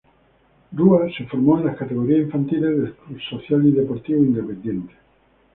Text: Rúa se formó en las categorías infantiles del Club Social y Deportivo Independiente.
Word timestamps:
Rúa 0.73 1.11
se 1.15 1.25
formó 1.25 1.59
en 1.59 1.67
las 1.67 1.77
categorías 1.77 2.21
infantiles 2.21 2.71
del 2.75 2.93
Club 2.95 3.21
Social 3.21 3.63
y 3.67 3.71
Deportivo 3.71 4.23
Independiente. 4.23 4.95